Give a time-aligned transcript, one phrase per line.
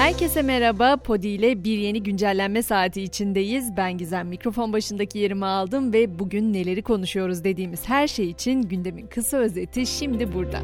[0.00, 0.96] Herkese merhaba.
[0.96, 3.76] Podi ile bir yeni güncellenme saati içindeyiz.
[3.76, 9.06] Ben Gizem mikrofon başındaki yerimi aldım ve bugün neleri konuşuyoruz dediğimiz her şey için gündemin
[9.06, 10.58] kısa özeti şimdi burada.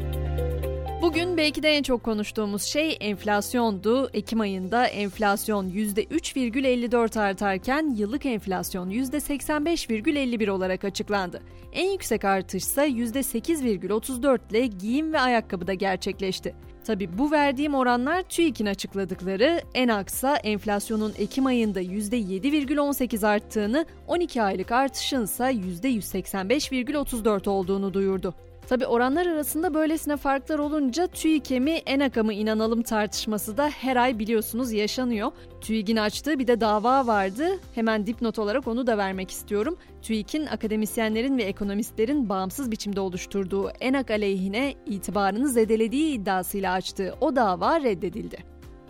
[1.17, 4.09] Bugün belki de en çok konuştuğumuz şey enflasyondu.
[4.13, 11.41] Ekim ayında enflasyon %3,54 artarken yıllık enflasyon %85,51 olarak açıklandı.
[11.73, 16.55] En yüksek artış ise %8,34 ile giyim ve ayakkabıda gerçekleşti.
[16.85, 24.71] Tabi bu verdiğim oranlar TÜİK'in açıkladıkları en aksa enflasyonun Ekim ayında %7,18 arttığını, 12 aylık
[24.71, 28.35] artışın ise %185,34 olduğunu duyurdu.
[28.67, 34.19] Tabi oranlar arasında böylesine farklar olunca TÜİK'e mi ENAK'a mı inanalım tartışması da her ay
[34.19, 35.31] biliyorsunuz yaşanıyor.
[35.61, 37.47] TÜİK'in açtığı bir de dava vardı.
[37.75, 39.77] Hemen dipnot olarak onu da vermek istiyorum.
[40.01, 47.81] TÜİK'in akademisyenlerin ve ekonomistlerin bağımsız biçimde oluşturduğu ENAK aleyhine itibarını zedelediği iddiasıyla açtığı o dava
[47.81, 48.37] reddedildi.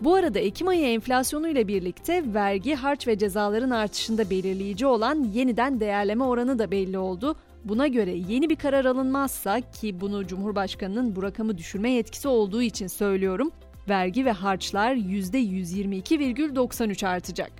[0.00, 5.80] Bu arada Ekim ayı enflasyonu ile birlikte vergi, harç ve cezaların artışında belirleyici olan yeniden
[5.80, 7.36] değerleme oranı da belli oldu.
[7.64, 12.86] Buna göre yeni bir karar alınmazsa ki bunu Cumhurbaşkanı'nın bu rakamı düşürme yetkisi olduğu için
[12.86, 13.50] söylüyorum,
[13.88, 17.52] vergi ve harçlar %122,93 artacak.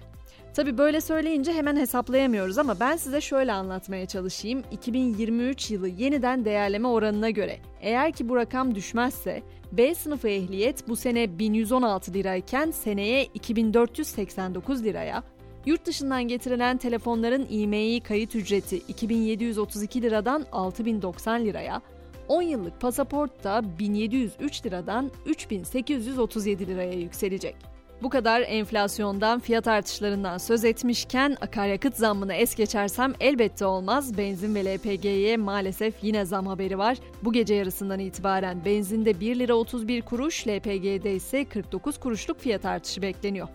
[0.54, 4.62] Tabi böyle söyleyince hemen hesaplayamıyoruz ama ben size şöyle anlatmaya çalışayım.
[4.70, 10.96] 2023 yılı yeniden değerleme oranına göre eğer ki bu rakam düşmezse B sınıfı ehliyet bu
[10.96, 15.22] sene 1116 lirayken seneye 2489 liraya,
[15.66, 21.82] Yurt dışından getirilen telefonların IMEI kayıt ücreti 2732 liradan 6090 liraya,
[22.28, 27.56] 10 yıllık pasaport da 1703 liradan 3837 liraya yükselecek.
[28.02, 34.18] Bu kadar enflasyondan, fiyat artışlarından söz etmişken akaryakıt zammını es geçersem elbette olmaz.
[34.18, 36.98] Benzin ve LPG'ye maalesef yine zam haberi var.
[37.22, 43.02] Bu gece yarısından itibaren benzinde 1 lira 31 kuruş, LPG'de ise 49 kuruşluk fiyat artışı
[43.02, 43.48] bekleniyor.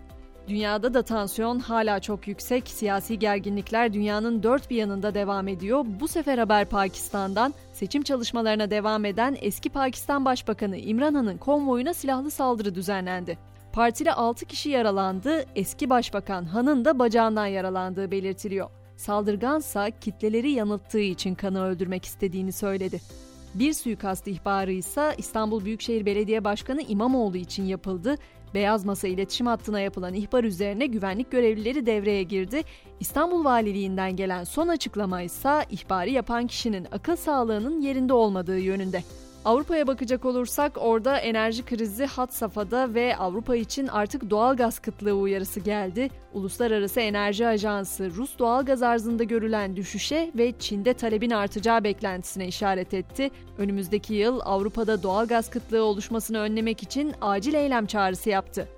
[0.48, 2.68] Dünyada da tansiyon hala çok yüksek.
[2.68, 5.84] Siyasi gerginlikler dünyanın dört bir yanında devam ediyor.
[6.00, 12.30] Bu sefer haber Pakistan'dan seçim çalışmalarına devam eden eski Pakistan Başbakanı İmran Han'ın konvoyuna silahlı
[12.30, 13.38] saldırı düzenlendi.
[13.72, 18.70] Partili 6 kişi yaralandı, eski başbakan Han'ın da bacağından yaralandığı belirtiliyor.
[18.96, 23.00] Saldırgansa kitleleri yanılttığı için kanı öldürmek istediğini söyledi.
[23.54, 28.16] Bir suikast ihbarı ise İstanbul Büyükşehir Belediye Başkanı İmamoğlu için yapıldı.
[28.54, 32.62] Beyaz Masa iletişim hattına yapılan ihbar üzerine güvenlik görevlileri devreye girdi.
[33.00, 39.02] İstanbul Valiliğinden gelen son açıklama ise ihbarı yapan kişinin akıl sağlığının yerinde olmadığı yönünde.
[39.44, 45.12] Avrupa'ya bakacak olursak orada enerji krizi hat safhada ve Avrupa için artık doğal gaz kıtlığı
[45.12, 46.10] uyarısı geldi.
[46.32, 52.94] Uluslararası Enerji Ajansı Rus doğal gaz arzında görülen düşüşe ve Çin'de talebin artacağı beklentisine işaret
[52.94, 53.30] etti.
[53.58, 58.68] Önümüzdeki yıl Avrupa'da doğal gaz kıtlığı oluşmasını önlemek için acil eylem çağrısı yaptı.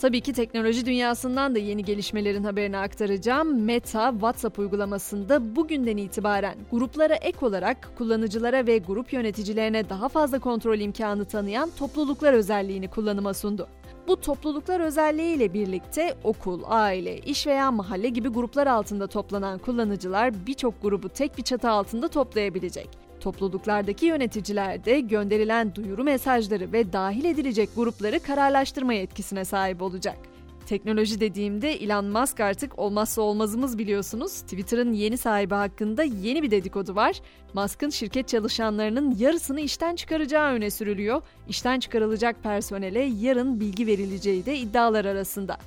[0.00, 3.64] Tabii ki teknoloji dünyasından da yeni gelişmelerin haberini aktaracağım.
[3.64, 10.78] Meta, WhatsApp uygulamasında bugünden itibaren gruplara ek olarak kullanıcılara ve grup yöneticilerine daha fazla kontrol
[10.78, 13.68] imkanı tanıyan topluluklar özelliğini kullanıma sundu.
[14.08, 20.46] Bu topluluklar özelliği ile birlikte okul, aile, iş veya mahalle gibi gruplar altında toplanan kullanıcılar
[20.46, 23.07] birçok grubu tek bir çatı altında toplayabilecek.
[23.20, 30.18] Topluluklardaki yöneticiler de gönderilen duyuru mesajları ve dahil edilecek grupları kararlaştırma yetkisine sahip olacak.
[30.66, 34.40] Teknoloji dediğimde Elon Musk artık olmazsa olmazımız biliyorsunuz.
[34.40, 37.20] Twitter'ın yeni sahibi hakkında yeni bir dedikodu var.
[37.54, 41.22] Musk'ın şirket çalışanlarının yarısını işten çıkaracağı öne sürülüyor.
[41.48, 45.58] İşten çıkarılacak personele yarın bilgi verileceği de iddialar arasında.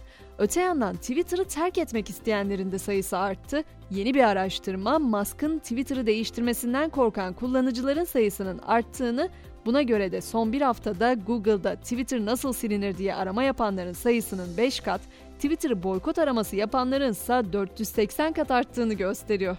[0.41, 3.63] Öte yandan Twitter'ı terk etmek isteyenlerin de sayısı arttı.
[3.91, 9.29] Yeni bir araştırma Musk'ın Twitter'ı değiştirmesinden korkan kullanıcıların sayısının arttığını,
[9.65, 14.79] buna göre de son bir haftada Google'da Twitter nasıl silinir diye arama yapanların sayısının 5
[14.79, 15.01] kat,
[15.35, 19.57] Twitter'ı boykot araması yapanların ise 480 kat arttığını gösteriyor.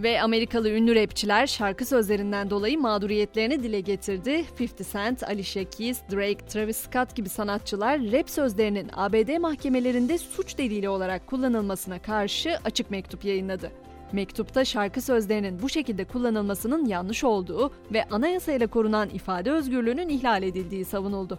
[0.00, 4.44] Ve Amerikalı ünlü rapçiler şarkı sözlerinden dolayı mağduriyetlerini dile getirdi.
[4.60, 10.88] 50 Cent, Alicia Keys, Drake, Travis Scott gibi sanatçılar rap sözlerinin ABD mahkemelerinde suç delili
[10.88, 13.72] olarak kullanılmasına karşı açık mektup yayınladı.
[14.12, 20.84] Mektupta şarkı sözlerinin bu şekilde kullanılmasının yanlış olduğu ve anayasayla korunan ifade özgürlüğünün ihlal edildiği
[20.84, 21.38] savunuldu.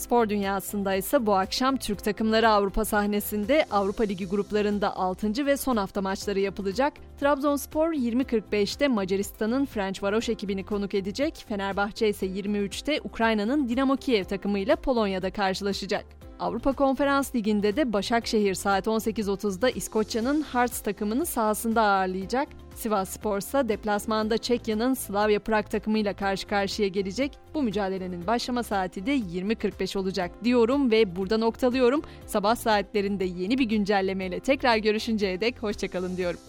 [0.00, 5.46] Spor dünyasında ise bu akşam Türk takımları Avrupa sahnesinde Avrupa Ligi gruplarında 6.
[5.46, 6.92] ve son hafta maçları yapılacak.
[7.20, 11.44] Trabzonspor 20.45'te Macaristan'ın Ferencvaros ekibini konuk edecek.
[11.48, 16.19] Fenerbahçe ise 23'te Ukrayna'nın Dinamo Kiev takımıyla Polonya'da karşılaşacak.
[16.40, 22.48] Avrupa Konferans Ligi'nde de Başakşehir saat 18.30'da İskoçya'nın Hearts takımını sahasında ağırlayacak.
[22.74, 27.38] Sivas Spor ise deplasmanda Çekya'nın Slavia Prag takımıyla karşı karşıya gelecek.
[27.54, 32.02] Bu mücadelenin başlama saati de 20.45 olacak diyorum ve burada noktalıyorum.
[32.26, 36.40] Sabah saatlerinde yeni bir güncellemeyle tekrar görüşünceye dek hoşçakalın diyorum.